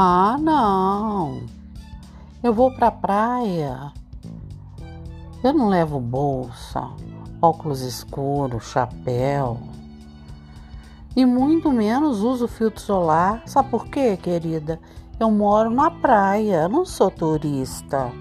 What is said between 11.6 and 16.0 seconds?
menos uso filtro solar. Sabe por quê, querida? Eu moro na